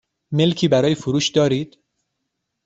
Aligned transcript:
ملکی 0.31 0.67
برای 0.67 0.95
فروش 0.95 1.29
دارید؟ 1.29 1.77